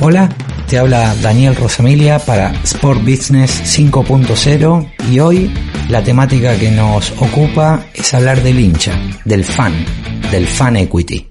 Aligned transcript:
Hola, 0.00 0.28
te 0.68 0.78
habla 0.78 1.12
Daniel 1.16 1.56
Rosamilia 1.56 2.20
para 2.20 2.52
Sport 2.62 3.00
Business 3.00 3.62
5.0 3.78 4.92
y 5.10 5.18
hoy 5.18 5.52
la 5.88 6.04
temática 6.04 6.56
que 6.56 6.70
nos 6.70 7.10
ocupa 7.20 7.84
es 7.92 8.14
hablar 8.14 8.40
del 8.42 8.60
hincha, 8.60 8.96
del 9.24 9.44
fan, 9.44 9.74
del 10.30 10.46
fan 10.46 10.76
equity. 10.76 11.28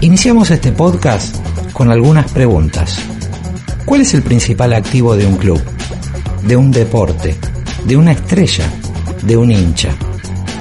Iniciamos 0.00 0.50
este 0.50 0.72
podcast 0.72 1.45
con 1.76 1.90
algunas 1.90 2.32
preguntas. 2.32 2.98
¿Cuál 3.84 4.00
es 4.00 4.14
el 4.14 4.22
principal 4.22 4.72
activo 4.72 5.14
de 5.14 5.26
un 5.26 5.36
club? 5.36 5.62
De 6.40 6.56
un 6.56 6.70
deporte, 6.70 7.36
de 7.84 7.96
una 7.98 8.12
estrella, 8.12 8.64
de 9.20 9.36
un 9.36 9.50
hincha. 9.50 9.90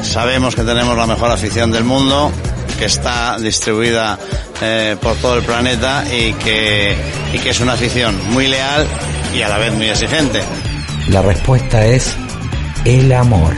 Sabemos 0.01 0.53
que 0.55 0.63
tenemos 0.63 0.97
la 0.97 1.07
mejor 1.07 1.31
afición 1.31 1.71
del 1.71 1.85
mundo, 1.85 2.33
que 2.77 2.85
está 2.85 3.37
distribuida 3.39 4.19
eh, 4.61 4.97
por 5.01 5.15
todo 5.15 5.37
el 5.37 5.45
planeta 5.45 6.03
y 6.05 6.33
que, 6.33 6.97
y 7.31 7.39
que 7.39 7.51
es 7.51 7.61
una 7.61 7.73
afición 7.73 8.13
muy 8.31 8.49
leal 8.49 8.85
y 9.33 9.41
a 9.41 9.47
la 9.47 9.57
vez 9.57 9.73
muy 9.73 9.87
exigente. 9.87 10.41
La 11.07 11.21
respuesta 11.21 11.85
es 11.85 12.13
el 12.83 13.13
amor. 13.13 13.55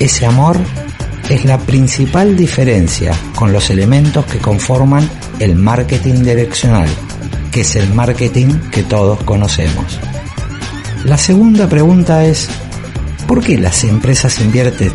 Ese 0.00 0.26
amor 0.26 0.58
es 1.28 1.44
la 1.44 1.58
principal 1.58 2.36
diferencia 2.36 3.12
con 3.34 3.52
los 3.52 3.68
elementos 3.68 4.24
que 4.24 4.38
conforman 4.38 5.08
el 5.38 5.56
marketing 5.56 6.22
direccional, 6.24 6.88
que 7.52 7.60
es 7.60 7.76
el 7.76 7.92
marketing 7.92 8.48
que 8.70 8.82
todos 8.82 9.22
conocemos. 9.24 10.00
La 11.04 11.18
segunda 11.18 11.68
pregunta 11.68 12.24
es, 12.24 12.48
¿por 13.26 13.42
qué 13.42 13.58
las 13.58 13.84
empresas 13.84 14.40
invierten 14.40 14.90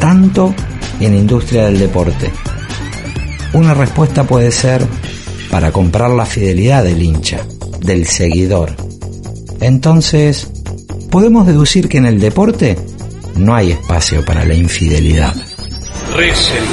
tanto 0.00 0.54
en 0.98 1.14
industria 1.14 1.66
del 1.66 1.78
deporte? 1.78 2.32
Una 3.52 3.72
respuesta 3.72 4.24
puede 4.24 4.50
ser 4.50 4.84
para 5.50 5.70
comprar 5.70 6.10
la 6.10 6.26
fidelidad 6.26 6.82
del 6.82 7.00
hincha, 7.00 7.46
del 7.80 8.06
seguidor. 8.06 8.74
Entonces, 9.60 10.48
podemos 11.10 11.46
deducir 11.46 11.88
que 11.88 11.98
en 11.98 12.06
el 12.06 12.18
deporte 12.18 12.76
no 13.36 13.54
hay 13.54 13.70
espacio 13.70 14.24
para 14.24 14.44
la 14.44 14.54
infidelidad 14.54 15.34
recen, 16.16 16.64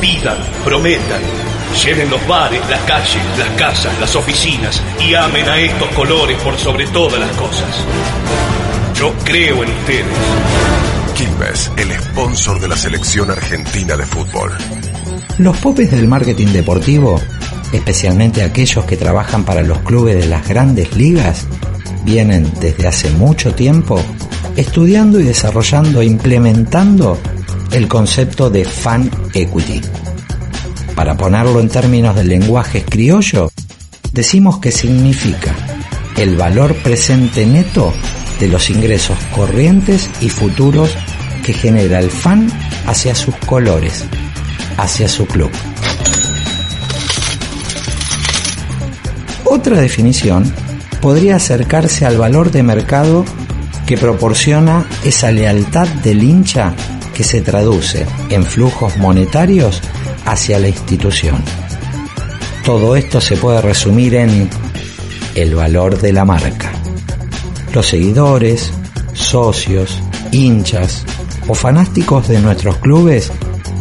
pidan, 0.00 0.36
prometan. 0.62 1.22
Llenen 1.84 2.10
los 2.10 2.26
bares, 2.28 2.60
las 2.68 2.80
calles, 2.80 3.22
las 3.38 3.48
casas, 3.50 3.98
las 3.98 4.14
oficinas 4.14 4.82
y 5.00 5.14
amen 5.14 5.48
a 5.48 5.58
estos 5.58 5.88
colores 5.90 6.36
por 6.42 6.56
sobre 6.58 6.86
todas 6.88 7.18
las 7.18 7.30
cosas. 7.36 7.84
Yo 8.94 9.14
creo 9.24 9.62
en 9.62 9.70
ustedes. 9.70 10.04
Quilmes, 11.16 11.70
el 11.76 11.92
sponsor 12.02 12.60
de 12.60 12.68
la 12.68 12.76
selección 12.76 13.30
argentina 13.30 13.96
de 13.96 14.04
fútbol. 14.04 14.52
Los 15.38 15.56
popes 15.58 15.90
del 15.90 16.06
marketing 16.06 16.48
deportivo, 16.48 17.20
especialmente 17.72 18.42
aquellos 18.42 18.84
que 18.84 18.98
trabajan 18.98 19.44
para 19.44 19.62
los 19.62 19.78
clubes 19.78 20.16
de 20.16 20.26
las 20.26 20.46
grandes 20.46 20.94
ligas, 20.94 21.46
vienen 22.04 22.52
desde 22.60 22.86
hace 22.86 23.10
mucho 23.10 23.54
tiempo 23.54 24.02
estudiando 24.56 25.18
y 25.20 25.22
desarrollando 25.22 26.02
e 26.02 26.06
implementando 26.06 27.18
el 27.72 27.88
concepto 27.88 28.50
de 28.50 28.64
fan 28.64 29.10
equity. 29.34 29.80
Para 30.94 31.16
ponerlo 31.16 31.60
en 31.60 31.68
términos 31.68 32.16
del 32.16 32.28
lenguaje 32.28 32.84
criollo, 32.84 33.50
decimos 34.12 34.58
que 34.58 34.72
significa 34.72 35.54
el 36.16 36.36
valor 36.36 36.74
presente 36.76 37.46
neto 37.46 37.92
de 38.38 38.48
los 38.48 38.70
ingresos 38.70 39.16
corrientes 39.34 40.10
y 40.20 40.28
futuros 40.28 40.90
que 41.44 41.52
genera 41.52 42.00
el 42.00 42.10
fan 42.10 42.50
hacia 42.86 43.14
sus 43.14 43.34
colores, 43.36 44.04
hacia 44.76 45.08
su 45.08 45.26
club. 45.26 45.50
Otra 49.44 49.80
definición 49.80 50.52
podría 51.00 51.36
acercarse 51.36 52.04
al 52.04 52.18
valor 52.18 52.50
de 52.50 52.62
mercado 52.62 53.24
que 53.86 53.96
proporciona 53.96 54.86
esa 55.04 55.32
lealtad 55.32 55.88
del 55.88 56.22
hincha 56.22 56.74
que 57.20 57.24
se 57.24 57.42
traduce 57.42 58.06
en 58.30 58.42
flujos 58.42 58.96
monetarios 58.96 59.82
hacia 60.24 60.58
la 60.58 60.68
institución. 60.68 61.36
Todo 62.64 62.96
esto 62.96 63.20
se 63.20 63.36
puede 63.36 63.60
resumir 63.60 64.14
en 64.14 64.48
el 65.34 65.54
valor 65.54 66.00
de 66.00 66.14
la 66.14 66.24
marca. 66.24 66.72
Los 67.74 67.88
seguidores, 67.88 68.72
socios, 69.12 69.98
hinchas 70.32 71.04
o 71.46 71.52
fanáticos 71.52 72.26
de 72.26 72.40
nuestros 72.40 72.78
clubes 72.78 73.30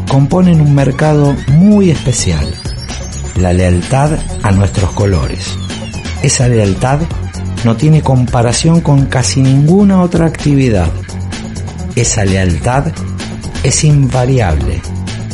componen 0.10 0.60
un 0.60 0.76
mercado 0.76 1.34
muy 1.48 1.92
especial, 1.92 2.46
la 3.38 3.54
lealtad 3.54 4.20
a 4.44 4.52
nuestros 4.52 4.92
colores. 4.92 5.56
Esa 6.24 6.50
lealtad 6.50 7.00
no 7.64 7.78
tiene 7.78 8.02
comparación 8.02 8.82
con 8.82 9.06
casi 9.06 9.42
ninguna 9.42 10.02
otra 10.02 10.26
actividad. 10.26 10.90
Esa 11.96 12.26
lealtad 12.26 12.92
es 13.64 13.84
invariable 13.84 14.82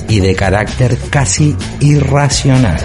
y 0.09 0.19
de 0.19 0.35
carácter 0.35 0.97
casi 1.09 1.55
irracional. 1.79 2.77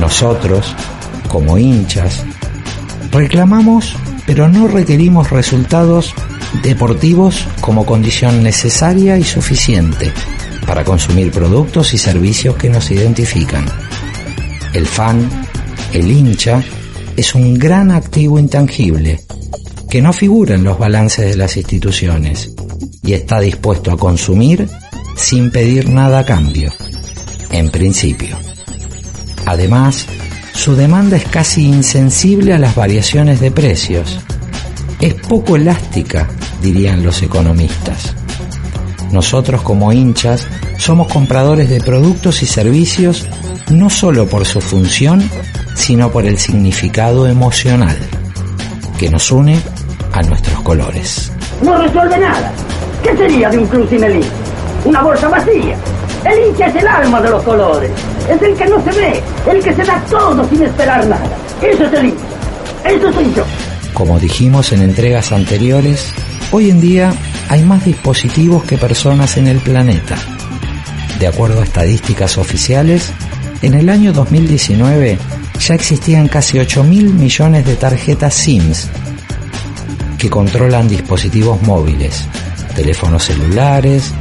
Nosotros, 0.00 0.74
como 1.28 1.58
hinchas, 1.58 2.24
reclamamos 3.10 3.96
pero 4.26 4.48
no 4.48 4.68
requerimos 4.68 5.30
resultados 5.30 6.14
deportivos 6.62 7.46
como 7.60 7.86
condición 7.86 8.42
necesaria 8.42 9.16
y 9.18 9.24
suficiente 9.24 10.12
para 10.66 10.84
consumir 10.84 11.30
productos 11.30 11.94
y 11.94 11.98
servicios 11.98 12.56
que 12.56 12.68
nos 12.68 12.90
identifican. 12.90 13.64
El 14.72 14.86
fan, 14.86 15.28
el 15.92 16.10
hincha, 16.10 16.62
es 17.16 17.34
un 17.34 17.54
gran 17.54 17.90
activo 17.90 18.38
intangible 18.38 19.20
que 19.88 20.02
no 20.02 20.12
figura 20.12 20.56
en 20.56 20.64
los 20.64 20.78
balances 20.78 21.30
de 21.30 21.36
las 21.36 21.56
instituciones 21.56 22.52
y 23.02 23.12
está 23.12 23.40
dispuesto 23.40 23.92
a 23.92 23.96
consumir 23.96 24.68
sin 25.16 25.50
pedir 25.50 25.88
nada 25.88 26.20
a 26.20 26.26
cambio, 26.26 26.70
en 27.50 27.70
principio. 27.70 28.36
Además, 29.46 30.06
su 30.56 30.74
demanda 30.74 31.16
es 31.16 31.24
casi 31.26 31.66
insensible 31.66 32.54
a 32.54 32.58
las 32.58 32.74
variaciones 32.74 33.40
de 33.40 33.50
precios. 33.50 34.18
Es 35.00 35.14
poco 35.14 35.56
elástica, 35.56 36.28
dirían 36.62 37.04
los 37.04 37.22
economistas. 37.22 38.14
Nosotros 39.12 39.60
como 39.60 39.92
hinchas 39.92 40.46
somos 40.78 41.12
compradores 41.12 41.68
de 41.68 41.80
productos 41.80 42.42
y 42.42 42.46
servicios 42.46 43.28
no 43.70 43.90
solo 43.90 44.26
por 44.26 44.46
su 44.46 44.60
función, 44.60 45.28
sino 45.74 46.10
por 46.10 46.24
el 46.24 46.38
significado 46.38 47.28
emocional 47.28 47.96
que 48.98 49.10
nos 49.10 49.30
une 49.30 49.60
a 50.12 50.22
nuestros 50.22 50.60
colores. 50.62 51.30
No 51.62 51.76
resuelve 51.76 52.18
nada. 52.18 52.50
¿Qué 53.02 53.14
sería 53.16 53.50
de 53.50 53.58
un 53.58 53.66
club 53.66 53.88
sin 53.90 54.02
el 54.02 54.16
hincha? 54.16 54.28
Una 54.86 55.02
bolsa 55.02 55.28
vacía. 55.28 55.76
El 56.24 56.48
hincha 56.48 56.66
es 56.66 56.76
el 56.76 56.88
alma 56.88 57.20
de 57.20 57.30
los 57.30 57.42
colores. 57.42 57.90
Es 58.28 58.42
el 58.42 58.56
que 58.56 58.66
no 58.66 58.82
se 58.82 58.90
ve, 58.90 59.22
el 59.50 59.62
que 59.62 59.74
se 59.74 59.84
da 59.84 60.02
todo 60.10 60.48
sin 60.48 60.62
esperar 60.62 61.06
nada. 61.06 61.26
Eso 61.62 61.84
es 61.84 61.92
el 61.92 62.06
hincha. 62.06 62.24
Eso 62.84 63.12
soy 63.12 63.32
yo. 63.34 63.44
Como 63.94 64.18
dijimos 64.18 64.72
en 64.72 64.82
entregas 64.82 65.32
anteriores, 65.32 66.12
hoy 66.52 66.70
en 66.70 66.80
día 66.80 67.12
hay 67.48 67.62
más 67.62 67.84
dispositivos 67.84 68.64
que 68.64 68.76
personas 68.76 69.36
en 69.36 69.46
el 69.46 69.58
planeta. 69.58 70.16
De 71.18 71.26
acuerdo 71.26 71.60
a 71.60 71.64
estadísticas 71.64 72.36
oficiales, 72.36 73.12
en 73.62 73.74
el 73.74 73.88
año 73.88 74.12
2019 74.12 75.18
ya 75.58 75.74
existían 75.74 76.28
casi 76.28 76.58
8 76.58 76.84
mil 76.84 77.14
millones 77.14 77.64
de 77.64 77.76
tarjetas 77.76 78.34
SIMS 78.34 78.88
que 80.18 80.28
controlan 80.28 80.88
dispositivos 80.88 81.62
móviles, 81.62 82.24
teléfonos 82.74 83.24
celulares, 83.24 84.12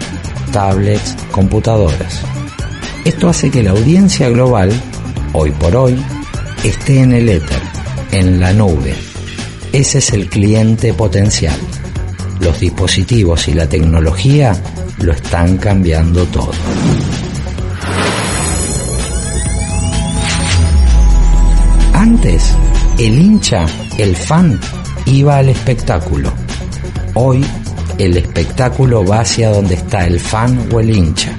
tablets, 0.51 1.15
computadoras. 1.31 2.34
Esto 3.05 3.29
hace 3.29 3.51
que 3.51 3.61
la 3.61 3.69
audiencia 3.69 4.29
global, 4.29 4.71
hoy 5.33 5.51
por 5.51 5.75
hoy, 5.75 5.95
esté 6.63 7.01
en 7.01 7.11
el 7.11 7.29
éter, 7.29 7.61
en 8.11 8.39
la 8.39 8.51
nube. 8.51 8.95
Ese 9.71 9.99
es 9.99 10.11
el 10.11 10.27
cliente 10.27 10.91
potencial. 10.91 11.55
Los 12.39 12.59
dispositivos 12.59 13.47
y 13.47 13.53
la 13.53 13.69
tecnología 13.69 14.59
lo 14.97 15.11
están 15.13 15.57
cambiando 15.57 16.25
todo. 16.25 16.49
Antes, 21.93 22.55
el 22.97 23.19
hincha, 23.19 23.67
el 23.99 24.15
fan, 24.15 24.59
iba 25.05 25.37
al 25.37 25.49
espectáculo. 25.49 26.33
Hoy, 27.13 27.45
el 27.99 28.17
espectáculo 28.17 29.05
va 29.05 29.19
hacia 29.19 29.51
donde 29.51 29.75
está 29.75 30.07
el 30.07 30.19
fan 30.19 30.67
o 30.73 30.79
el 30.79 30.89
hincha. 30.89 31.37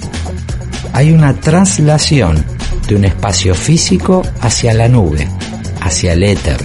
Hay 0.96 1.12
una 1.12 1.34
traslación 1.34 2.43
de 2.88 2.96
un 2.96 3.04
espacio 3.04 3.54
físico 3.54 4.22
hacia 4.40 4.72
la 4.72 4.88
nube, 4.88 5.28
hacia 5.82 6.14
el 6.14 6.22
éter. 6.22 6.56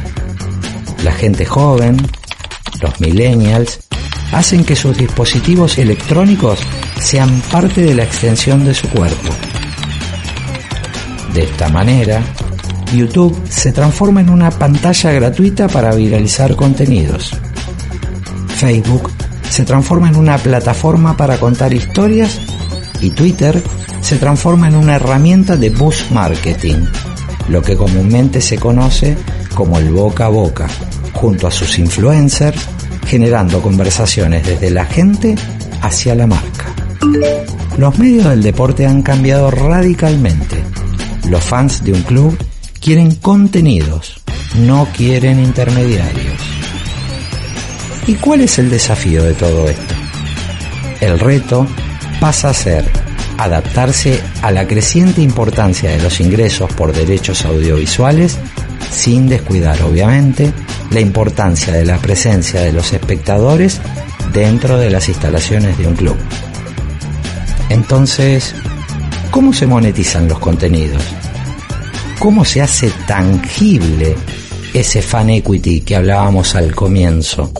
La 1.03 1.11
gente 1.11 1.45
joven, 1.45 1.97
los 2.81 3.01
millennials, 3.01 3.81
hacen 4.31 4.63
que 4.63 4.77
sus 4.77 4.97
dispositivos 4.97 5.77
electrónicos 5.77 6.59
sean 6.97 7.41
parte 7.51 7.81
de 7.81 7.93
la 7.93 8.03
extensión 8.03 8.63
de 8.63 8.73
su 8.73 8.87
cuerpo. 8.87 9.33
De 11.33 11.43
esta 11.43 11.67
manera, 11.67 12.21
YouTube 12.95 13.37
se 13.49 13.73
transforma 13.73 14.21
en 14.21 14.29
una 14.29 14.49
pantalla 14.49 15.11
gratuita 15.11 15.67
para 15.67 15.93
viralizar 15.93 16.55
contenidos. 16.55 17.33
Facebook 18.47 19.11
se 19.49 19.65
transforma 19.65 20.07
en 20.07 20.15
una 20.15 20.37
plataforma 20.37 21.17
para 21.17 21.37
contar 21.37 21.73
historias 21.73 22.39
y 23.01 23.09
Twitter 23.09 23.61
se 24.01 24.17
transforma 24.17 24.67
en 24.67 24.75
una 24.75 24.95
herramienta 24.95 25.57
de 25.57 25.69
boost 25.69 26.11
marketing, 26.11 26.85
lo 27.49 27.61
que 27.61 27.75
comúnmente 27.75 28.41
se 28.41 28.57
conoce 28.57 29.17
como 29.55 29.77
el 29.77 29.89
boca 29.89 30.25
a 30.25 30.29
boca, 30.29 30.67
junto 31.13 31.47
a 31.47 31.51
sus 31.51 31.77
influencers, 31.79 32.59
generando 33.05 33.61
conversaciones 33.61 34.45
desde 34.45 34.69
la 34.69 34.85
gente 34.85 35.35
hacia 35.81 36.15
la 36.15 36.27
marca. 36.27 36.73
Los 37.77 37.97
medios 37.97 38.29
del 38.29 38.43
deporte 38.43 38.85
han 38.85 39.01
cambiado 39.01 39.49
radicalmente. 39.49 40.63
Los 41.29 41.43
fans 41.43 41.83
de 41.83 41.93
un 41.93 42.01
club 42.03 42.37
quieren 42.79 43.15
contenidos, 43.15 44.21
no 44.55 44.87
quieren 44.95 45.39
intermediarios. 45.39 46.41
¿Y 48.07 48.15
cuál 48.15 48.41
es 48.41 48.59
el 48.59 48.69
desafío 48.69 49.23
de 49.23 49.33
todo 49.33 49.69
esto? 49.69 49.95
El 50.99 51.19
reto 51.19 51.67
pasa 52.21 52.51
a 52.51 52.53
ser 52.53 52.85
adaptarse 53.37 54.21
a 54.41 54.51
la 54.51 54.65
creciente 54.65 55.21
importancia 55.21 55.91
de 55.91 56.01
los 56.01 56.21
ingresos 56.21 56.71
por 56.71 56.93
derechos 56.93 57.43
audiovisuales 57.43 58.37
sin 58.89 59.27
descuidar 59.27 59.81
obviamente 59.81 60.53
la 60.91 61.01
importancia 61.01 61.73
de 61.73 61.83
la 61.83 61.97
presencia 61.97 62.61
de 62.61 62.71
los 62.71 62.93
espectadores 62.93 63.81
dentro 64.31 64.77
de 64.77 64.89
las 64.89 65.09
instalaciones 65.09 65.77
de 65.77 65.87
un 65.87 65.95
club. 65.95 66.15
Entonces, 67.67 68.55
¿cómo 69.31 69.51
se 69.51 69.67
monetizan 69.67 70.29
los 70.29 70.39
contenidos? 70.39 71.03
¿Cómo 72.19 72.45
se 72.45 72.61
hace 72.61 72.89
tangible 73.05 74.15
ese 74.73 75.01
fan 75.01 75.29
equity 75.29 75.81
que 75.81 75.97
hablábamos 75.97 76.55
al 76.55 76.73
comienzo? 76.73 77.51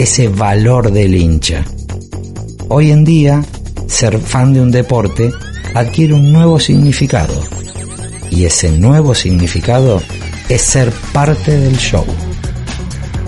ese 0.00 0.28
valor 0.28 0.92
del 0.92 1.14
hincha. 1.14 1.62
Hoy 2.68 2.90
en 2.90 3.04
día, 3.04 3.44
ser 3.90 4.18
fan 4.18 4.52
de 4.52 4.60
un 4.60 4.70
deporte 4.70 5.32
adquiere 5.74 6.14
un 6.14 6.32
nuevo 6.32 6.58
significado. 6.58 7.34
Y 8.30 8.44
ese 8.44 8.70
nuevo 8.70 9.14
significado 9.14 10.00
es 10.48 10.62
ser 10.62 10.90
parte 11.12 11.58
del 11.58 11.76
show, 11.76 12.04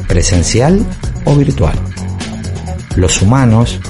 presencial 0.06 0.85
o 1.25 1.35
virtual. 1.35 1.79
Los 2.97 3.20
humanos 3.20 3.81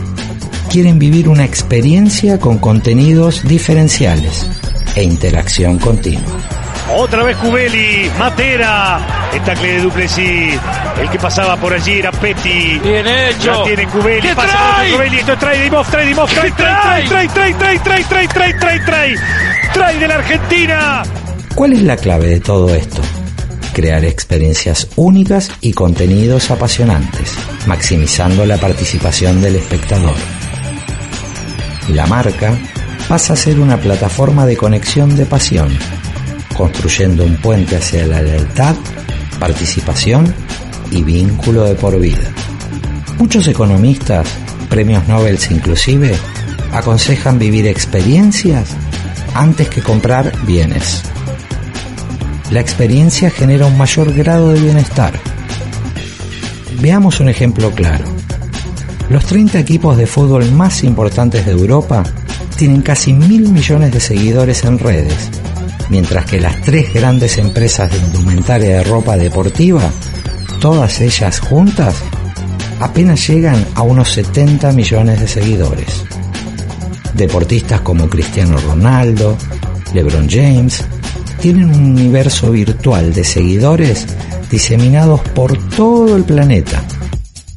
quieren 0.70 0.98
vivir 0.98 1.28
una 1.28 1.44
experiencia 1.44 2.38
con 2.38 2.58
contenidos 2.58 3.42
diferenciales 3.46 4.46
e 4.96 5.02
interacción 5.02 5.78
continua. 5.78 6.61
Otra 6.90 7.22
vez 7.22 7.36
Cubeli, 7.36 8.10
Matera, 8.18 9.00
el 9.32 9.40
tacle 9.42 9.68
de 9.74 9.80
Duplessis. 9.82 10.60
El 11.00 11.08
que 11.10 11.18
pasaba 11.18 11.56
por 11.56 11.72
allí 11.72 11.98
era 12.00 12.10
Petty. 12.12 12.78
Bien 12.80 13.06
hecho. 13.06 13.52
La 13.52 13.64
tiene 13.64 13.86
Cubeli, 13.86 14.28
¿Qué 14.28 14.34
pasa 14.34 14.58
trae? 14.76 14.92
Cubeli. 14.92 15.18
Esto 15.18 15.32
es 15.32 15.38
trae 15.38 15.62
Dimov, 15.62 15.86
trae 15.90 16.06
Dimov, 16.06 16.28
trae, 16.28 16.42
¿Qué 16.50 16.50
trae, 16.52 17.06
trae, 17.08 17.28
trae? 17.28 17.28
trae, 17.28 17.54
trae, 17.54 17.78
trae, 17.78 18.04
trae, 18.04 18.28
trae, 18.28 18.54
trae, 18.54 18.80
trae, 18.80 19.14
trae 19.72 19.98
de 19.98 20.08
la 20.08 20.14
Argentina. 20.16 21.02
¿Cuál 21.54 21.72
es 21.74 21.82
la 21.82 21.96
clave 21.96 22.26
de 22.26 22.40
todo 22.40 22.74
esto? 22.74 23.00
Crear 23.72 24.04
experiencias 24.04 24.88
únicas 24.96 25.50
y 25.62 25.72
contenidos 25.72 26.50
apasionantes, 26.50 27.32
maximizando 27.66 28.44
la 28.44 28.58
participación 28.58 29.40
del 29.40 29.56
espectador. 29.56 30.14
La 31.88 32.06
marca 32.06 32.52
pasa 33.08 33.32
a 33.32 33.36
ser 33.36 33.58
una 33.60 33.78
plataforma 33.78 34.44
de 34.46 34.56
conexión 34.56 35.16
de 35.16 35.24
pasión, 35.26 35.76
construyendo 36.52 37.24
un 37.24 37.36
puente 37.36 37.76
hacia 37.76 38.06
la 38.06 38.22
lealtad, 38.22 38.74
participación 39.38 40.32
y 40.90 41.02
vínculo 41.02 41.64
de 41.64 41.74
por 41.74 41.98
vida. 41.98 42.30
Muchos 43.18 43.46
economistas, 43.48 44.26
premios 44.68 45.06
Nobel 45.08 45.38
inclusive, 45.50 46.14
aconsejan 46.72 47.38
vivir 47.38 47.66
experiencias 47.66 48.70
antes 49.34 49.68
que 49.68 49.82
comprar 49.82 50.32
bienes. 50.46 51.02
La 52.50 52.60
experiencia 52.60 53.30
genera 53.30 53.66
un 53.66 53.78
mayor 53.78 54.12
grado 54.12 54.52
de 54.52 54.60
bienestar. 54.60 55.12
Veamos 56.80 57.20
un 57.20 57.28
ejemplo 57.28 57.70
claro. 57.70 58.04
Los 59.08 59.24
30 59.26 59.58
equipos 59.58 59.96
de 59.96 60.06
fútbol 60.06 60.50
más 60.52 60.84
importantes 60.84 61.46
de 61.46 61.52
Europa 61.52 62.02
tienen 62.56 62.82
casi 62.82 63.12
mil 63.12 63.48
millones 63.48 63.92
de 63.92 64.00
seguidores 64.00 64.64
en 64.64 64.78
redes, 64.78 65.30
mientras 65.92 66.24
que 66.24 66.40
las 66.40 66.58
tres 66.62 66.94
grandes 66.94 67.36
empresas 67.36 67.92
de 67.92 67.98
indumentaria 67.98 68.76
de 68.76 68.82
ropa 68.82 69.14
deportiva, 69.18 69.82
todas 70.58 71.02
ellas 71.02 71.38
juntas, 71.38 71.96
apenas 72.80 73.28
llegan 73.28 73.62
a 73.74 73.82
unos 73.82 74.10
70 74.12 74.72
millones 74.72 75.20
de 75.20 75.28
seguidores. 75.28 76.02
Deportistas 77.12 77.82
como 77.82 78.08
Cristiano 78.08 78.56
Ronaldo, 78.56 79.36
LeBron 79.92 80.30
James, 80.30 80.82
tienen 81.42 81.68
un 81.68 81.84
universo 81.84 82.50
virtual 82.50 83.12
de 83.12 83.24
seguidores 83.24 84.06
diseminados 84.50 85.20
por 85.20 85.58
todo 85.76 86.16
el 86.16 86.24
planeta, 86.24 86.82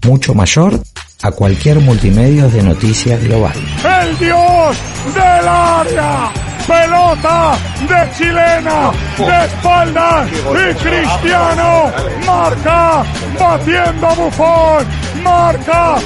mucho 0.06 0.34
mayor 0.34 0.84
a 1.24 1.32
cualquier 1.32 1.80
multimedia 1.80 2.50
de 2.50 2.64
noticias 2.64 3.24
global. 3.24 3.56
El 4.02 4.18
dios 4.18 4.78
del 5.16 5.48
área. 5.48 6.55
Pelota 6.68 7.58
de 7.82 8.18
chilena, 8.18 8.92
de 9.18 9.46
espaldas 9.46 10.28
y 10.32 10.74
Cristiano 10.76 11.92
marca, 12.26 13.04
batiendo 13.40 14.08
a 14.08 14.14
Buffon, 14.16 14.86
marca 15.24 15.98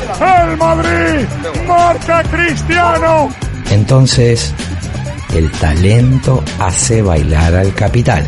el 0.41 0.57
Madrid, 0.57 1.25
marca 1.67 2.23
Cristiano. 2.23 3.29
Entonces, 3.71 4.53
el 5.33 5.49
talento 5.51 6.43
hace 6.59 7.01
bailar 7.01 7.55
al 7.55 7.73
capital 7.73 8.27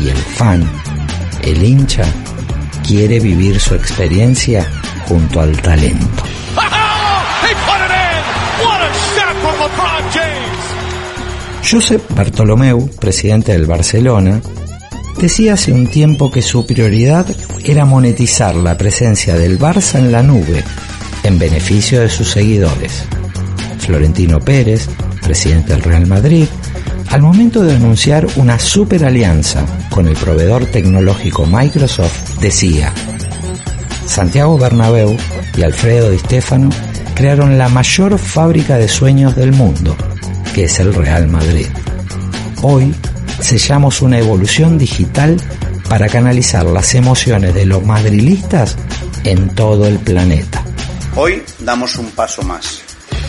y 0.00 0.08
el 0.08 0.16
fan, 0.16 0.68
el 1.42 1.62
hincha, 1.62 2.04
quiere 2.86 3.20
vivir 3.20 3.60
su 3.60 3.74
experiencia 3.74 4.66
junto 5.06 5.40
al 5.40 5.60
talento. 5.62 6.24
Josep 11.68 12.14
Bartolomeu, 12.14 12.88
presidente 13.00 13.50
del 13.50 13.66
Barcelona, 13.66 14.40
decía 15.20 15.54
hace 15.54 15.72
un 15.72 15.88
tiempo 15.88 16.30
que 16.30 16.40
su 16.40 16.64
prioridad 16.64 17.26
era 17.64 17.84
monetizar 17.84 18.54
la 18.54 18.78
presencia 18.78 19.34
del 19.34 19.58
Barça 19.58 19.98
en 19.98 20.12
la 20.12 20.22
nube, 20.22 20.62
en 21.24 21.40
beneficio 21.40 22.00
de 22.00 22.08
sus 22.08 22.30
seguidores. 22.30 23.02
Florentino 23.80 24.38
Pérez, 24.38 24.88
presidente 25.24 25.72
del 25.72 25.82
Real 25.82 26.06
Madrid, 26.06 26.46
al 27.08 27.22
momento 27.22 27.64
de 27.64 27.74
anunciar 27.74 28.28
una 28.36 28.60
super 28.60 29.04
alianza 29.04 29.66
con 29.90 30.06
el 30.06 30.14
proveedor 30.14 30.66
tecnológico 30.66 31.46
Microsoft, 31.46 32.38
decía, 32.40 32.92
Santiago 34.06 34.56
Bernabéu 34.56 35.16
y 35.56 35.62
Alfredo 35.62 36.10
Di 36.10 36.18
Stefano 36.18 36.70
crearon 37.16 37.58
la 37.58 37.68
mayor 37.68 38.18
fábrica 38.18 38.78
de 38.78 38.86
sueños 38.86 39.34
del 39.34 39.50
mundo, 39.50 39.96
que 40.56 40.64
es 40.64 40.80
el 40.80 40.94
Real 40.94 41.28
Madrid. 41.28 41.66
Hoy 42.62 42.94
sellamos 43.42 44.00
una 44.00 44.18
evolución 44.18 44.78
digital 44.78 45.36
para 45.86 46.08
canalizar 46.08 46.64
las 46.64 46.94
emociones 46.94 47.52
de 47.52 47.66
los 47.66 47.84
madrilistas 47.84 48.74
en 49.24 49.54
todo 49.54 49.86
el 49.86 49.98
planeta. 49.98 50.64
Hoy 51.14 51.42
damos 51.58 51.96
un 51.96 52.10
paso 52.12 52.40
más. 52.40 52.80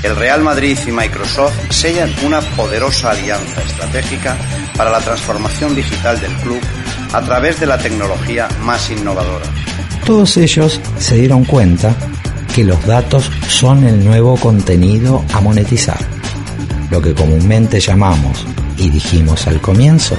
El 0.03 0.15
Real 0.15 0.41
Madrid 0.41 0.77
y 0.87 0.91
Microsoft 0.91 1.51
sellan 1.69 2.09
una 2.25 2.39
poderosa 2.39 3.11
alianza 3.11 3.61
estratégica 3.61 4.37
para 4.77 4.89
la 4.89 5.01
transformación 5.01 5.75
digital 5.75 6.21
del 6.21 6.31
club 6.35 6.61
a 7.11 7.21
través 7.23 7.59
de 7.59 7.65
la 7.65 7.77
tecnología 7.77 8.47
más 8.61 8.89
innovadora. 8.89 9.47
Todos 10.05 10.37
ellos 10.37 10.79
se 10.97 11.15
dieron 11.15 11.43
cuenta 11.43 11.93
que 12.55 12.63
los 12.63 12.85
datos 12.85 13.29
son 13.49 13.83
el 13.83 14.01
nuevo 14.01 14.37
contenido 14.37 15.25
a 15.33 15.41
monetizar, 15.41 16.16
lo 16.89 17.01
que 17.01 17.13
comúnmente 17.13 17.79
llamamos, 17.79 18.45
y 18.77 18.89
dijimos 18.89 19.47
al 19.47 19.59
comienzo, 19.59 20.15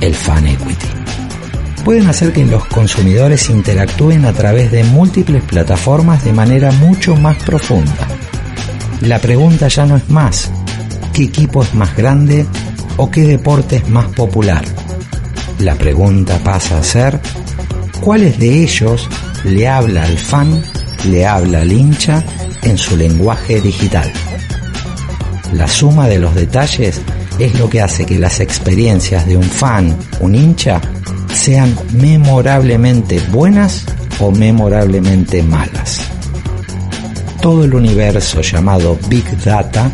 el 0.00 0.14
fan 0.14 0.46
equity. 0.46 0.86
pueden 1.84 2.06
hacer 2.08 2.32
que 2.32 2.44
los 2.44 2.66
consumidores 2.66 3.48
interactúen 3.48 4.24
a 4.26 4.32
través 4.32 4.70
de 4.70 4.84
múltiples 4.84 5.42
plataformas 5.42 6.22
de 6.24 6.32
manera 6.32 6.70
mucho 6.72 7.16
más 7.16 7.36
profunda. 7.42 8.06
La 9.00 9.18
pregunta 9.20 9.68
ya 9.68 9.86
no 9.86 9.96
es 9.96 10.08
más, 10.10 10.50
¿qué 11.14 11.24
equipo 11.24 11.62
es 11.62 11.72
más 11.74 11.96
grande 11.96 12.46
o 12.96 13.10
qué 13.10 13.22
deporte 13.22 13.76
es 13.76 13.88
más 13.88 14.06
popular? 14.06 14.64
La 15.60 15.76
pregunta 15.76 16.38
pasa 16.44 16.78
a 16.78 16.82
ser, 16.82 17.20
¿cuáles 18.00 18.38
de 18.38 18.62
ellos 18.62 19.08
le 19.44 19.66
habla 19.68 20.04
al 20.04 20.18
fan, 20.18 20.62
le 21.08 21.26
habla 21.26 21.62
al 21.62 21.72
hincha 21.72 22.22
en 22.62 22.76
su 22.76 22.96
lenguaje 22.96 23.60
digital? 23.60 24.12
La 25.52 25.66
suma 25.66 26.08
de 26.08 26.18
los 26.18 26.34
detalles 26.34 27.00
es 27.38 27.58
lo 27.58 27.70
que 27.70 27.80
hace 27.80 28.04
que 28.04 28.18
las 28.18 28.40
experiencias 28.40 29.26
de 29.26 29.36
un 29.36 29.44
fan, 29.44 29.96
un 30.20 30.34
hincha, 30.34 30.80
sean 31.32 31.74
memorablemente 31.92 33.20
buenas 33.30 33.84
o 34.20 34.30
memorablemente 34.30 35.42
malas. 35.42 36.02
Todo 37.40 37.64
el 37.64 37.74
universo 37.74 38.42
llamado 38.42 38.98
Big 39.08 39.24
Data 39.44 39.90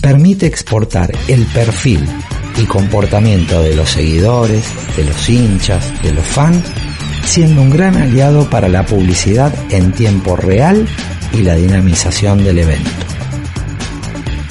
permite 0.00 0.46
exportar 0.46 1.10
el 1.28 1.44
perfil 1.46 2.06
y 2.56 2.64
comportamiento 2.66 3.62
de 3.62 3.74
los 3.74 3.90
seguidores, 3.90 4.64
de 4.96 5.04
los 5.04 5.28
hinchas, 5.28 5.92
de 6.02 6.12
los 6.12 6.24
fans, 6.24 6.62
siendo 7.24 7.62
un 7.62 7.70
gran 7.70 7.96
aliado 7.96 8.48
para 8.50 8.68
la 8.68 8.84
publicidad 8.84 9.52
en 9.70 9.92
tiempo 9.92 10.36
real 10.36 10.86
y 11.32 11.38
la 11.38 11.56
dinamización 11.56 12.44
del 12.44 12.58
evento. 12.58 13.13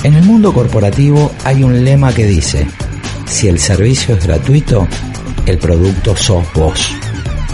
En 0.04 0.16
el 0.16 0.26
mundo 0.26 0.54
corporativo 0.54 1.32
hay 1.46 1.64
un 1.64 1.86
lema 1.86 2.14
que 2.14 2.26
dice, 2.26 2.68
si 3.26 3.48
el 3.48 3.58
servicio 3.58 4.16
es 4.16 4.28
gratuito, 4.28 4.86
el 5.46 5.58
producto 5.58 6.14
sos 6.18 6.46
vos, 6.54 6.94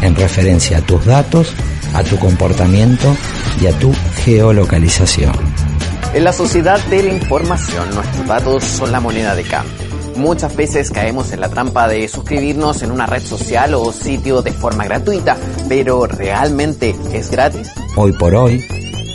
en 0.02 0.16
referencia 0.16 0.80
a 0.80 0.82
tus 0.82 1.06
datos, 1.06 1.54
a 1.94 2.04
tu 2.04 2.18
comportamiento 2.18 3.16
y 3.62 3.68
a 3.68 3.78
tu 3.78 3.94
geolocalización. 4.24 5.34
En 6.16 6.24
la 6.24 6.34
sociedad 6.34 6.84
de 6.88 7.04
la 7.04 7.14
información, 7.14 7.94
nuestros 7.94 8.26
datos 8.26 8.64
son 8.64 8.92
la 8.92 9.00
moneda 9.00 9.36
de 9.36 9.44
cambio. 9.44 9.76
Muchas 10.16 10.56
veces 10.56 10.90
caemos 10.90 11.32
en 11.32 11.42
la 11.42 11.50
trampa 11.50 11.88
de 11.88 12.08
suscribirnos 12.08 12.82
en 12.82 12.90
una 12.90 13.06
red 13.06 13.22
social 13.22 13.76
o 13.76 13.92
sitio 13.92 14.42
de 14.42 14.54
forma 14.54 14.86
gratuita, 14.86 15.38
pero 15.68 16.08
¿realmente 16.08 16.96
es 17.14 17.30
gratis? 17.30 17.70
Hoy 17.96 18.12
por 18.14 18.34
hoy, 18.34 18.66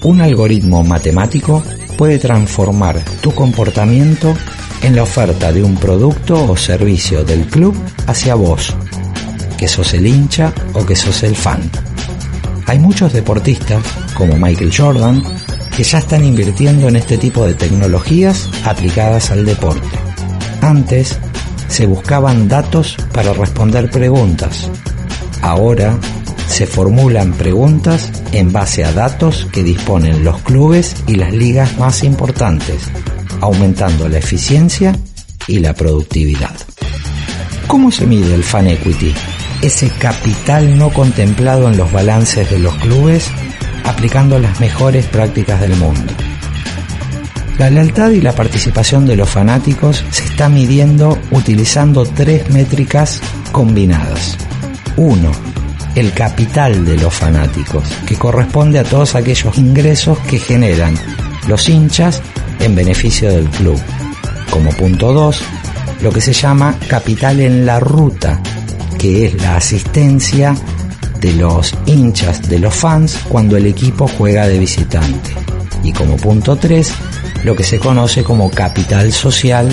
un 0.04 0.20
algoritmo 0.20 0.84
matemático 0.84 1.64
puede 1.96 2.18
transformar 2.18 3.02
tu 3.20 3.34
comportamiento 3.34 4.34
en 4.82 4.96
la 4.96 5.02
oferta 5.02 5.52
de 5.52 5.62
un 5.62 5.76
producto 5.76 6.44
o 6.44 6.56
servicio 6.56 7.24
del 7.24 7.46
club 7.46 7.74
hacia 8.06 8.34
vos, 8.34 8.74
que 9.56 9.68
sos 9.68 9.94
el 9.94 10.06
hincha 10.06 10.52
o 10.74 10.84
que 10.84 10.96
sos 10.96 11.22
el 11.22 11.34
fan. 11.34 11.70
Hay 12.66 12.78
muchos 12.78 13.12
deportistas, 13.12 13.82
como 14.14 14.36
Michael 14.36 14.72
Jordan, 14.76 15.22
que 15.76 15.82
ya 15.82 15.98
están 15.98 16.24
invirtiendo 16.24 16.88
en 16.88 16.96
este 16.96 17.18
tipo 17.18 17.46
de 17.46 17.54
tecnologías 17.54 18.48
aplicadas 18.64 19.30
al 19.30 19.44
deporte. 19.44 19.88
Antes 20.60 21.18
se 21.68 21.86
buscaban 21.86 22.48
datos 22.48 22.96
para 23.12 23.32
responder 23.32 23.90
preguntas. 23.90 24.70
Ahora 25.42 25.98
se 26.46 26.66
formulan 26.66 27.32
preguntas 27.32 28.10
en 28.32 28.52
base 28.52 28.84
a 28.84 28.92
datos 28.92 29.48
que 29.52 29.62
disponen 29.62 30.24
los 30.24 30.40
clubes 30.42 30.96
y 31.06 31.14
las 31.14 31.32
ligas 31.32 31.78
más 31.78 32.04
importantes, 32.04 32.90
aumentando 33.40 34.08
la 34.08 34.18
eficiencia 34.18 34.96
y 35.46 35.58
la 35.58 35.74
productividad. 35.74 36.54
¿Cómo 37.66 37.90
se 37.90 38.06
mide 38.06 38.34
el 38.34 38.44
fan 38.44 38.66
equity? 38.68 39.14
Ese 39.62 39.88
capital 39.88 40.76
no 40.76 40.90
contemplado 40.90 41.68
en 41.68 41.76
los 41.76 41.90
balances 41.90 42.50
de 42.50 42.58
los 42.58 42.74
clubes 42.76 43.30
aplicando 43.84 44.38
las 44.38 44.60
mejores 44.60 45.06
prácticas 45.06 45.60
del 45.60 45.76
mundo. 45.76 46.12
La 47.58 47.70
lealtad 47.70 48.10
y 48.10 48.20
la 48.20 48.32
participación 48.32 49.06
de 49.06 49.16
los 49.16 49.30
fanáticos 49.30 50.04
se 50.10 50.24
está 50.24 50.48
midiendo 50.48 51.18
utilizando 51.30 52.04
tres 52.04 52.50
métricas 52.50 53.20
combinadas. 53.52 54.36
Uno, 54.96 55.30
el 55.94 56.12
capital 56.12 56.84
de 56.84 56.96
los 56.96 57.14
fanáticos, 57.14 57.84
que 58.06 58.16
corresponde 58.16 58.78
a 58.78 58.84
todos 58.84 59.14
aquellos 59.14 59.56
ingresos 59.58 60.18
que 60.20 60.38
generan 60.38 60.94
los 61.46 61.68
hinchas 61.68 62.22
en 62.60 62.74
beneficio 62.74 63.30
del 63.30 63.48
club. 63.50 63.80
Como 64.50 64.70
punto 64.70 65.12
2, 65.12 65.42
lo 66.02 66.10
que 66.10 66.20
se 66.20 66.32
llama 66.32 66.76
capital 66.88 67.40
en 67.40 67.66
la 67.66 67.80
ruta, 67.80 68.40
que 68.98 69.26
es 69.26 69.34
la 69.40 69.56
asistencia 69.56 70.54
de 71.20 71.32
los 71.32 71.74
hinchas, 71.86 72.48
de 72.48 72.58
los 72.58 72.74
fans, 72.74 73.18
cuando 73.28 73.56
el 73.56 73.66
equipo 73.66 74.06
juega 74.06 74.46
de 74.46 74.58
visitante. 74.58 75.30
Y 75.82 75.92
como 75.92 76.16
punto 76.16 76.56
3, 76.56 76.92
lo 77.44 77.54
que 77.54 77.64
se 77.64 77.78
conoce 77.78 78.24
como 78.24 78.50
capital 78.50 79.12
social 79.12 79.68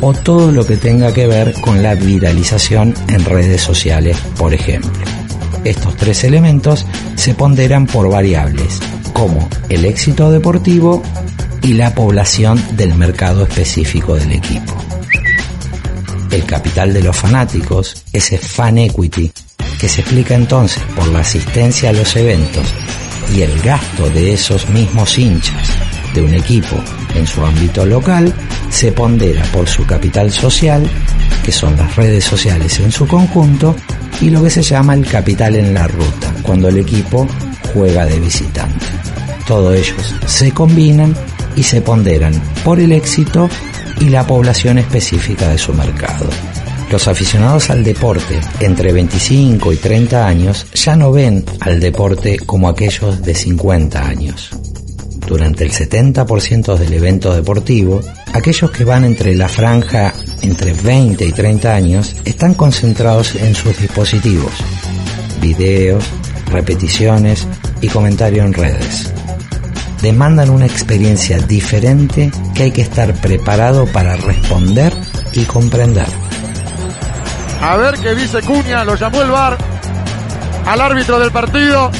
o 0.00 0.12
todo 0.12 0.52
lo 0.52 0.64
que 0.64 0.76
tenga 0.76 1.12
que 1.12 1.26
ver 1.26 1.52
con 1.60 1.82
la 1.82 1.94
viralización 1.94 2.94
en 3.08 3.24
redes 3.24 3.60
sociales, 3.62 4.16
por 4.36 4.54
ejemplo. 4.54 5.17
Estos 5.64 5.96
tres 5.96 6.24
elementos 6.24 6.86
se 7.16 7.34
ponderan 7.34 7.86
por 7.86 8.10
variables, 8.10 8.80
como 9.12 9.48
el 9.68 9.84
éxito 9.84 10.30
deportivo 10.30 11.02
y 11.62 11.74
la 11.74 11.94
población 11.94 12.62
del 12.76 12.94
mercado 12.94 13.42
específico 13.44 14.14
del 14.14 14.32
equipo. 14.32 14.74
El 16.30 16.44
capital 16.44 16.92
de 16.92 17.02
los 17.02 17.16
fanáticos, 17.16 18.04
ese 18.12 18.38
fan 18.38 18.78
equity, 18.78 19.30
que 19.80 19.88
se 19.88 20.02
explica 20.02 20.34
entonces 20.34 20.82
por 20.94 21.08
la 21.08 21.20
asistencia 21.20 21.90
a 21.90 21.92
los 21.92 22.14
eventos 22.16 22.66
y 23.34 23.42
el 23.42 23.60
gasto 23.60 24.08
de 24.10 24.32
esos 24.32 24.68
mismos 24.70 25.18
hinchas 25.18 25.68
de 26.14 26.22
un 26.22 26.34
equipo 26.34 26.76
en 27.14 27.26
su 27.26 27.44
ámbito 27.44 27.84
local, 27.86 28.32
se 28.70 28.92
pondera 28.92 29.42
por 29.52 29.68
su 29.68 29.86
capital 29.86 30.30
social, 30.30 30.88
que 31.44 31.52
son 31.52 31.76
las 31.76 31.96
redes 31.96 32.24
sociales 32.24 32.78
en 32.80 32.92
su 32.92 33.06
conjunto, 33.06 33.74
y 34.20 34.30
lo 34.30 34.42
que 34.42 34.50
se 34.50 34.62
llama 34.62 34.94
el 34.94 35.06
capital 35.06 35.56
en 35.56 35.74
la 35.74 35.86
ruta, 35.86 36.34
cuando 36.42 36.68
el 36.68 36.78
equipo 36.78 37.26
juega 37.72 38.04
de 38.06 38.18
visitante. 38.18 38.86
Todos 39.46 39.74
ellos 39.74 40.14
se 40.26 40.52
combinan 40.52 41.14
y 41.56 41.62
se 41.62 41.80
ponderan 41.80 42.34
por 42.64 42.80
el 42.80 42.92
éxito 42.92 43.48
y 44.00 44.10
la 44.10 44.26
población 44.26 44.78
específica 44.78 45.48
de 45.48 45.58
su 45.58 45.72
mercado. 45.74 46.28
Los 46.90 47.06
aficionados 47.06 47.68
al 47.68 47.84
deporte 47.84 48.40
entre 48.60 48.92
25 48.92 49.72
y 49.72 49.76
30 49.76 50.26
años 50.26 50.66
ya 50.72 50.96
no 50.96 51.12
ven 51.12 51.44
al 51.60 51.80
deporte 51.80 52.38
como 52.38 52.68
aquellos 52.68 53.22
de 53.22 53.34
50 53.34 54.06
años. 54.06 54.50
Durante 55.28 55.62
el 55.62 55.72
70% 55.72 56.78
del 56.78 56.94
evento 56.94 57.34
deportivo, 57.34 58.00
aquellos 58.32 58.70
que 58.70 58.84
van 58.84 59.04
entre 59.04 59.34
la 59.34 59.46
franja 59.46 60.14
entre 60.40 60.72
20 60.72 61.22
y 61.22 61.32
30 61.32 61.74
años 61.74 62.16
están 62.24 62.54
concentrados 62.54 63.34
en 63.34 63.54
sus 63.54 63.78
dispositivos, 63.78 64.50
videos, 65.42 66.02
repeticiones 66.46 67.46
y 67.82 67.88
comentario 67.88 68.42
en 68.42 68.54
redes. 68.54 69.12
Demandan 70.00 70.48
una 70.48 70.64
experiencia 70.64 71.36
diferente 71.36 72.32
que 72.54 72.62
hay 72.62 72.70
que 72.70 72.80
estar 72.80 73.12
preparado 73.12 73.84
para 73.84 74.16
responder 74.16 74.94
y 75.34 75.44
comprender. 75.44 76.08
A 77.60 77.76
ver 77.76 77.96
qué 77.98 78.14
dice 78.14 78.40
Cuña, 78.40 78.82
lo 78.82 78.94
llamó 78.94 79.20
el 79.20 79.30
VAR 79.30 79.58
al 80.64 80.80
árbitro 80.80 81.18
del 81.18 81.30
partido. 81.30 81.90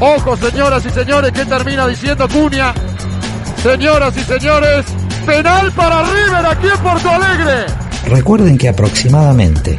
Ojo, 0.00 0.36
señoras 0.36 0.84
y 0.84 0.90
señores, 0.90 1.32
¿qué 1.32 1.44
termina 1.44 1.86
diciendo 1.86 2.28
Cuña? 2.28 2.74
Señoras 3.62 4.16
y 4.16 4.20
señores, 4.20 4.84
penal 5.24 5.70
para 5.72 6.02
River 6.02 6.46
aquí 6.46 6.66
en 6.66 6.82
Porto 6.82 7.08
Alegre. 7.08 7.66
Recuerden 8.08 8.58
que 8.58 8.68
aproximadamente 8.68 9.78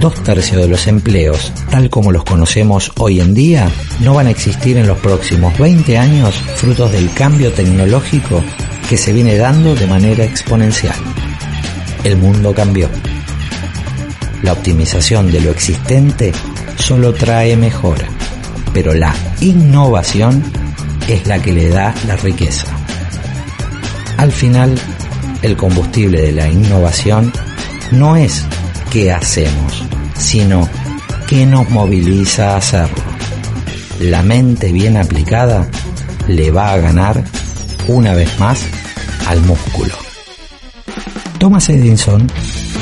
dos 0.00 0.14
tercios 0.22 0.62
de 0.62 0.68
los 0.68 0.86
empleos, 0.86 1.52
tal 1.70 1.90
como 1.90 2.12
los 2.12 2.24
conocemos 2.24 2.92
hoy 2.98 3.20
en 3.20 3.34
día, 3.34 3.68
no 4.00 4.14
van 4.14 4.28
a 4.28 4.30
existir 4.30 4.76
en 4.76 4.86
los 4.86 4.98
próximos 4.98 5.56
20 5.58 5.98
años 5.98 6.34
frutos 6.56 6.92
del 6.92 7.12
cambio 7.12 7.52
tecnológico 7.52 8.42
que 8.88 8.96
se 8.96 9.12
viene 9.12 9.36
dando 9.36 9.74
de 9.74 9.86
manera 9.86 10.24
exponencial. 10.24 10.96
El 12.04 12.16
mundo 12.16 12.54
cambió. 12.54 12.88
La 14.42 14.52
optimización 14.52 15.30
de 15.30 15.40
lo 15.40 15.50
existente 15.50 16.32
solo 16.76 17.12
trae 17.12 17.56
mejora, 17.56 18.08
pero 18.78 18.94
la 18.94 19.12
innovación 19.40 20.40
es 21.08 21.26
la 21.26 21.42
que 21.42 21.52
le 21.52 21.68
da 21.68 21.92
la 22.06 22.14
riqueza. 22.14 22.64
Al 24.18 24.30
final, 24.30 24.78
el 25.42 25.56
combustible 25.56 26.22
de 26.22 26.30
la 26.30 26.48
innovación 26.48 27.32
no 27.90 28.14
es 28.14 28.44
qué 28.92 29.10
hacemos, 29.10 29.82
sino 30.14 30.68
qué 31.26 31.44
nos 31.44 31.68
moviliza 31.70 32.52
a 32.52 32.58
hacerlo. 32.58 33.02
La 33.98 34.22
mente 34.22 34.70
bien 34.70 34.96
aplicada 34.96 35.68
le 36.28 36.52
va 36.52 36.72
a 36.72 36.78
ganar 36.78 37.24
una 37.88 38.14
vez 38.14 38.38
más 38.38 38.64
al 39.26 39.40
músculo. 39.40 39.94
Thomas 41.40 41.68
Edison 41.68 42.30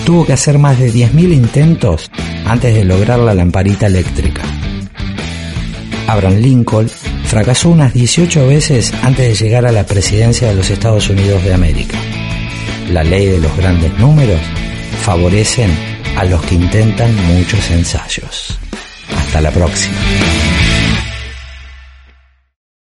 tuvo 0.04 0.26
que 0.26 0.34
hacer 0.34 0.58
más 0.58 0.78
de 0.78 0.92
10.000 0.92 1.32
intentos 1.32 2.10
antes 2.44 2.74
de 2.74 2.84
lograr 2.84 3.18
la 3.18 3.32
lamparita 3.32 3.86
eléctrica. 3.86 4.42
Abraham 6.06 6.36
Lincoln 6.36 6.88
fracasó 7.24 7.70
unas 7.70 7.92
18 7.92 8.46
veces 8.46 8.92
antes 9.02 9.26
de 9.28 9.44
llegar 9.44 9.66
a 9.66 9.72
la 9.72 9.84
presidencia 9.84 10.48
de 10.48 10.54
los 10.54 10.70
Estados 10.70 11.08
Unidos 11.10 11.42
de 11.44 11.52
América. 11.52 11.98
La 12.90 13.02
ley 13.02 13.26
de 13.26 13.40
los 13.40 13.56
grandes 13.56 13.92
números 13.98 14.40
favorecen 15.02 15.70
a 16.16 16.24
los 16.24 16.42
que 16.44 16.54
intentan 16.54 17.14
muchos 17.26 17.70
ensayos. 17.70 18.58
Hasta 19.16 19.40
la 19.40 19.50
próxima. 19.50 19.96